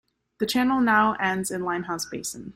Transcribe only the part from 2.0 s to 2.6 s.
Basin.